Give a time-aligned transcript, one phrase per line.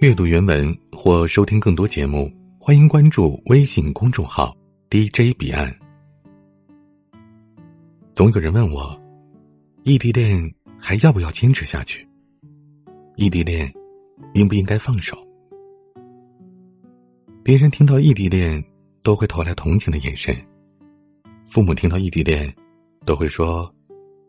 [0.00, 4.56] 阅读原文或收听更多节目，欢迎关注微信公众号
[4.88, 5.76] DJ 彼岸。
[8.12, 8.96] 总有人问我，
[9.82, 12.08] 异地恋还要不要坚持下去？
[13.16, 13.74] 异地恋
[14.34, 15.18] 应不应该放手？
[17.42, 18.64] 别人听到异地恋
[19.02, 20.32] 都会投来同情的眼神，
[21.44, 22.54] 父母听到异地恋
[23.04, 23.68] 都会说：“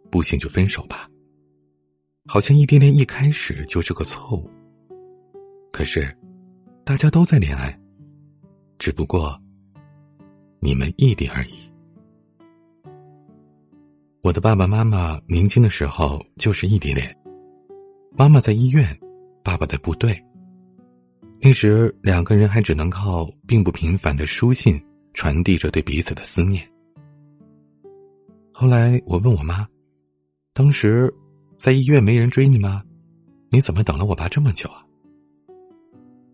[0.09, 1.07] 不行就分手吧。”
[2.25, 4.49] 好像异地恋一开始就是个错误。
[5.71, 6.15] 可是，
[6.83, 7.77] 大家都在恋爱，
[8.77, 9.39] 只不过
[10.59, 11.53] 你们异地而已。
[14.21, 17.15] 我的爸爸妈妈年轻的时候就是异地恋，
[18.11, 18.97] 妈妈在医院，
[19.43, 20.21] 爸爸在部队。
[21.39, 24.81] 那时两个人还只能靠并不频繁的书信
[25.13, 26.67] 传递着对彼此的思念。
[28.53, 29.67] 后来我问我妈，
[30.53, 31.13] 当时。
[31.59, 32.81] 在医院没人追你吗？
[33.49, 34.81] 你怎么等了我爸这么久啊？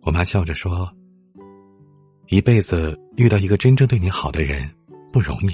[0.05, 0.89] 我妈笑着说
[2.29, 4.69] ：“一辈子遇到一个真正对你好的人
[5.11, 5.51] 不容易，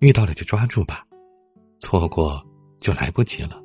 [0.00, 1.06] 遇到了就抓住吧，
[1.78, 2.46] 错过
[2.78, 3.64] 就来不及了。”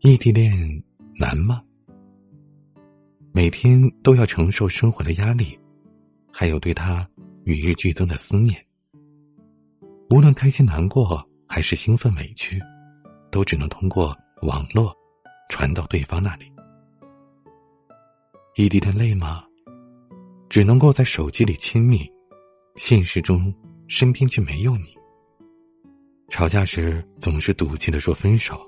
[0.00, 0.52] 异地恋
[1.16, 1.60] 难吗？
[3.32, 5.58] 每天都要承受生活的压力，
[6.32, 7.06] 还有对他
[7.44, 8.64] 与日俱增的思念，
[10.10, 11.28] 无论开心难过。
[11.48, 12.60] 还是兴奋委屈，
[13.30, 14.92] 都只能通过网络
[15.48, 16.52] 传到对方那里。
[18.56, 19.44] 异地恋累吗？
[20.48, 22.10] 只能够在手机里亲密，
[22.76, 23.52] 现实中
[23.88, 24.94] 身边却没有你。
[26.28, 28.60] 吵架时总是赌气的说分手，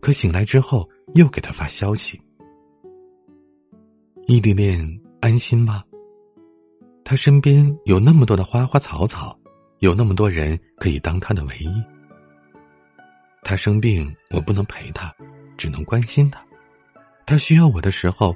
[0.00, 2.20] 可醒来之后又给他发消息。
[4.26, 4.80] 异地恋
[5.20, 5.84] 安心吗？
[7.04, 9.38] 他身边有那么多的花花草草，
[9.78, 11.70] 有那么多人可以当他的唯一。
[13.42, 15.14] 他生病，我不能陪他，
[15.58, 16.42] 只能关心他。
[17.26, 18.34] 他需要我的时候，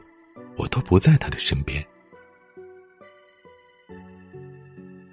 [0.59, 1.83] 我都不在他的身边。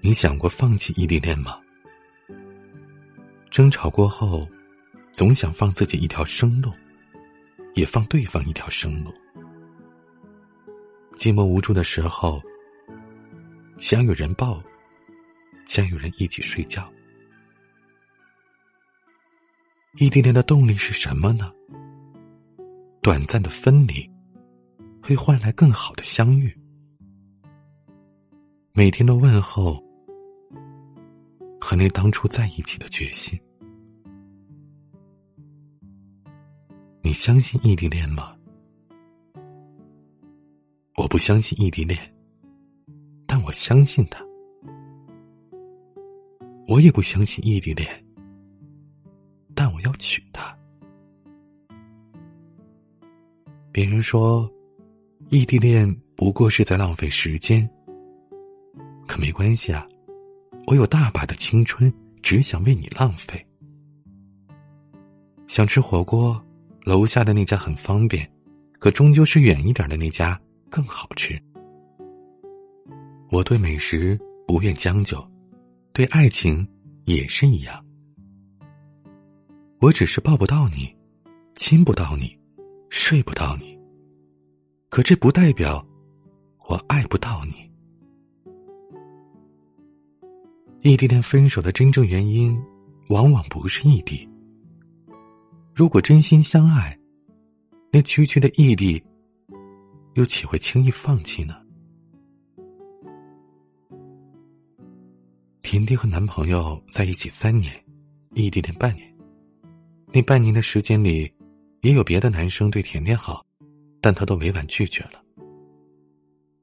[0.01, 1.57] 你想过放弃异地恋吗？
[3.49, 4.47] 争吵过后，
[5.11, 6.73] 总想放自己一条生路，
[7.73, 9.13] 也放对方一条生路。
[11.17, 12.41] 寂寞无助的时候，
[13.77, 14.61] 想有人抱，
[15.67, 16.91] 想有人一起睡觉。
[19.97, 21.51] 异地恋的动力是什么呢？
[23.01, 24.09] 短暂的分离，
[25.01, 26.53] 会换来更好的相遇。
[28.73, 29.81] 每天的问候，
[31.61, 33.39] 和那当初在一起的决心。
[37.01, 38.35] 你相信异地恋吗？
[40.97, 41.97] 我不相信异地恋，
[43.25, 44.21] 但我相信他。
[46.67, 48.05] 我也不相信异地恋。
[49.55, 50.58] 但我要娶她。
[53.79, 54.51] 别人说，
[55.29, 57.65] 异地恋不过是在浪费时间。
[59.07, 59.87] 可没关系啊，
[60.67, 61.89] 我有大把的青春，
[62.21, 63.41] 只想为你浪费。
[65.47, 66.45] 想吃火锅，
[66.83, 68.29] 楼下的那家很方便，
[68.79, 70.37] 可终究是远一点的那家
[70.69, 71.41] 更好吃。
[73.31, 75.25] 我对美食不愿将就，
[75.93, 76.67] 对爱情
[77.05, 77.81] 也是一样。
[79.79, 80.93] 我只是抱不到你，
[81.55, 82.37] 亲不到你，
[82.89, 83.77] 睡不到你。
[84.89, 85.85] 可这不代表
[86.67, 87.53] 我爱不到你。
[90.81, 92.57] 异地恋分手的真正原因，
[93.09, 94.27] 往往不是异地。
[95.75, 96.97] 如果真心相爱，
[97.91, 99.01] 那区区的异地，
[100.15, 101.55] 又岂会轻易放弃呢？
[105.61, 107.71] 甜甜和男朋友在一起三年，
[108.33, 109.07] 异地恋半年。
[110.11, 111.31] 那半年的时间里，
[111.81, 113.45] 也有别的男生对甜甜好，
[114.01, 115.21] 但她都委婉拒绝了。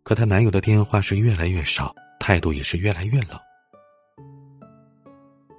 [0.03, 3.38] 可她男友的电话是越来越少，态度也是越来越冷。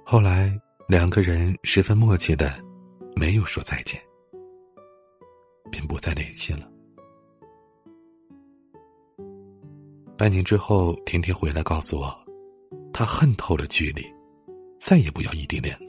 [0.04, 0.58] 后来
[0.88, 2.58] 两个人十分默契的，
[3.14, 4.00] 没有说再见，
[5.70, 6.70] 便不再联系了。
[10.16, 12.16] 半年之后，甜甜回来告诉我，
[12.92, 14.02] 她恨透了距离，
[14.80, 15.87] 再也不要异地恋了。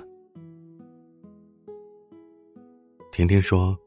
[3.19, 3.77] 甜甜说：“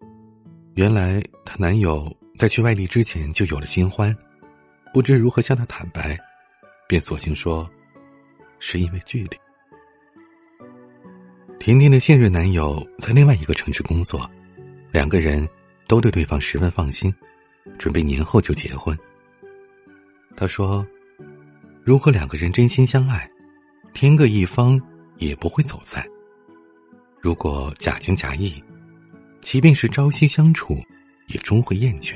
[0.76, 4.14] 原来她男友在去外地之前就有了新欢，
[4.92, 6.18] 不知如何向她坦白，
[6.86, 7.66] 便索性说，
[8.58, 9.38] 是因为距离。”
[11.58, 14.30] 甜甜的现任男友在另外一个城市工作，
[14.90, 15.48] 两个人
[15.88, 17.10] 都对对方十分放心，
[17.78, 18.94] 准备年后就结婚。
[20.36, 20.86] 他说
[21.82, 23.26] ：“如果两个人真心相爱，
[23.94, 24.78] 天各一方
[25.16, 26.06] 也不会走散。
[27.18, 28.62] 如果假情假意。”
[29.42, 30.80] 即便是朝夕相处，
[31.26, 32.14] 也终会厌倦。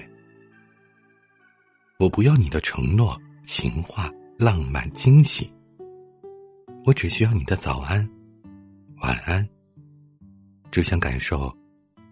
[1.99, 5.53] 我不要你的承诺、情话、浪漫、惊喜，
[6.85, 8.09] 我只需要你的早安、
[9.03, 9.47] 晚安。
[10.71, 11.55] 只想感受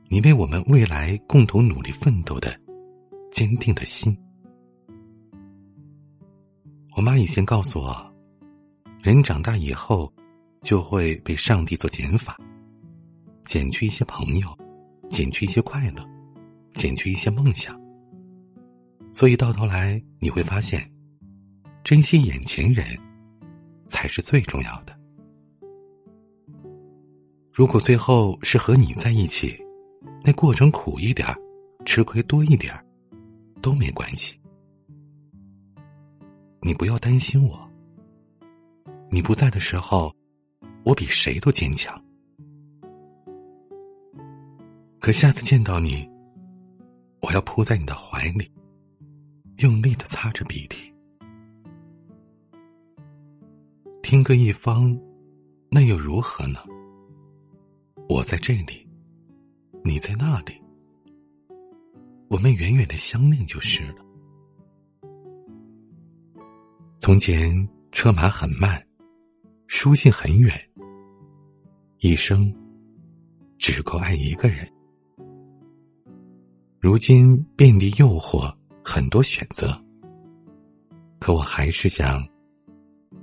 [0.09, 2.59] 你为我们未来共同努力奋斗的
[3.31, 4.17] 坚定的心。
[6.97, 8.13] 我妈以前告诉我，
[9.01, 10.13] 人长大以后
[10.63, 12.39] 就会被上帝做减法，
[13.45, 14.57] 减去一些朋友，
[15.15, 16.05] 减去一些快乐，
[16.75, 17.81] 减去一些梦想。
[19.13, 20.91] 所以到头来你会发现，
[21.85, 22.85] 珍惜眼前人
[23.85, 24.93] 才是最重要的。
[27.53, 29.57] 如果最后是和你在一起，
[30.25, 31.29] 那过程苦一点
[31.87, 32.75] 吃亏多一点
[33.63, 34.37] 都没关系。
[36.61, 37.71] 你不要担心我。
[39.13, 40.13] 你不在的时候，
[40.83, 42.04] 我比谁都坚强。
[45.05, 46.09] 可下次见到你，
[47.21, 48.51] 我要扑在你的怀里。
[49.59, 50.91] 用力的擦着鼻涕，
[54.03, 54.99] 天各一方，
[55.71, 56.59] 那又如何呢？
[58.09, 58.89] 我在这里，
[59.85, 60.59] 你在那里，
[62.29, 64.03] 我们远远的相恋就是了。
[66.97, 68.83] 从前车马很慢，
[69.67, 70.59] 书信很远，
[71.99, 72.51] 一生
[73.59, 74.67] 只够爱一个人。
[76.85, 78.55] 如今遍地诱惑。
[78.85, 79.73] 很多选择，
[81.19, 82.23] 可我还是想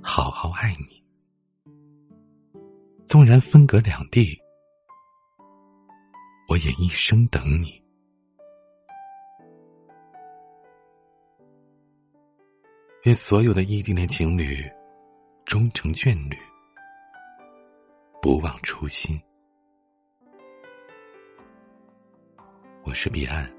[0.02, 1.00] 好好爱你。
[3.04, 4.36] 纵然分隔两地，
[6.48, 7.80] 我也一生等你。
[13.04, 14.68] 愿所有的异地恋情侣
[15.44, 16.36] 终成眷侣，
[18.20, 19.22] 不忘初心。
[22.92, 23.50] 我是彼岸。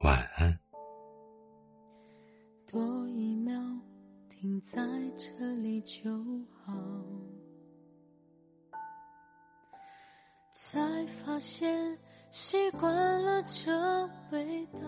[0.00, 0.58] 晚安。
[2.66, 3.56] 多一秒
[4.28, 4.82] 停在
[5.16, 6.10] 这里就
[6.64, 6.74] 好，
[10.50, 11.96] 才发现
[12.32, 12.92] 习惯
[13.22, 14.80] 了这味道，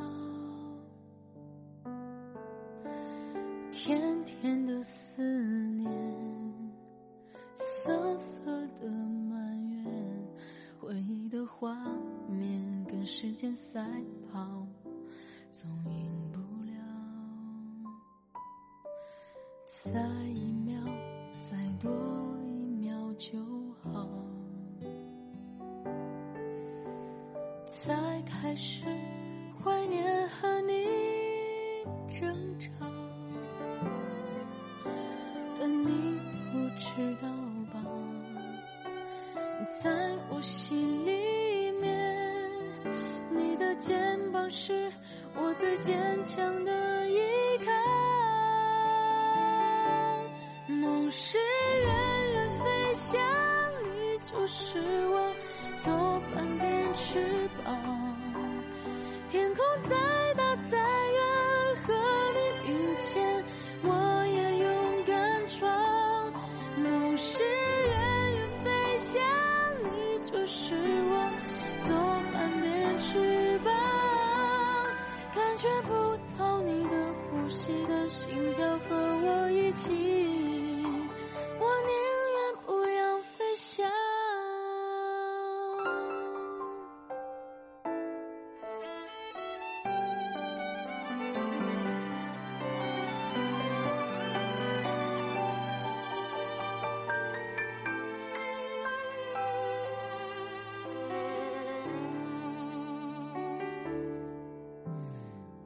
[19.68, 19.90] 再
[20.32, 20.82] 一秒，
[21.40, 21.92] 再多
[22.42, 22.50] 一
[22.80, 23.38] 秒就
[23.82, 24.08] 好。
[27.66, 27.92] 才
[28.22, 28.86] 开始
[29.52, 30.86] 怀念和你
[32.08, 32.70] 争吵，
[35.60, 36.18] 但你
[36.50, 37.28] 不知道
[37.70, 37.84] 吧，
[39.82, 42.26] 在我心里面，
[43.30, 44.90] 你的肩膀是。
[45.40, 47.18] 我最坚强的依
[51.10, 53.18] 是远远飞翔，
[53.84, 54.78] 你就是
[55.08, 55.34] 我
[55.82, 58.07] 左半边翅膀。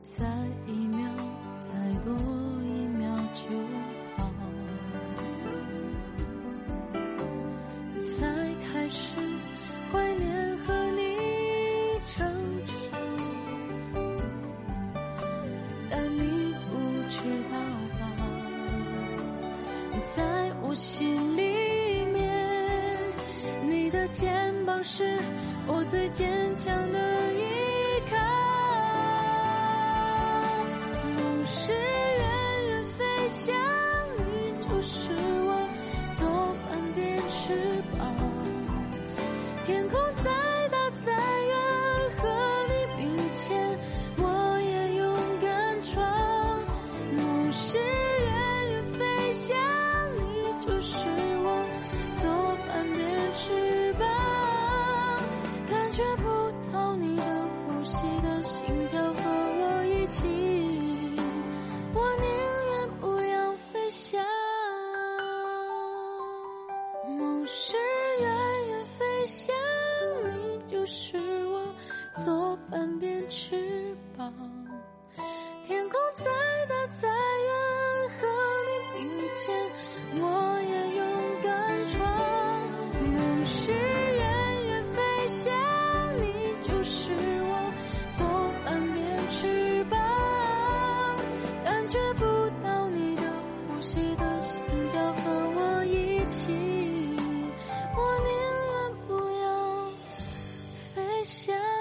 [0.03, 0.25] 再
[0.67, 1.09] 一秒，
[1.61, 1.73] 再
[2.05, 2.13] 多
[2.63, 3.47] 一秒就
[4.17, 4.29] 好。
[8.01, 8.27] 才
[8.65, 9.15] 开始
[9.91, 11.01] 怀念和你
[12.17, 12.27] 争
[12.65, 12.75] 吵，
[15.89, 16.79] 但你不
[17.09, 17.17] 知
[17.51, 17.55] 道
[17.99, 18.03] 吧，
[20.01, 22.29] 在我心里面，
[23.67, 25.19] 你的肩膀是
[25.69, 27.39] 我最坚强的依
[101.45, 101.72] 想。